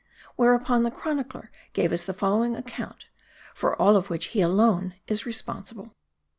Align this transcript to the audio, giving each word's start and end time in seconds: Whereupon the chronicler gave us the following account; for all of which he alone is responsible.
Whereupon 0.35 0.81
the 0.81 0.89
chronicler 0.89 1.51
gave 1.73 1.91
us 1.93 2.05
the 2.05 2.13
following 2.15 2.55
account; 2.55 3.07
for 3.53 3.79
all 3.79 3.95
of 3.95 4.09
which 4.09 4.29
he 4.29 4.41
alone 4.41 4.95
is 5.05 5.27
responsible. 5.27 5.93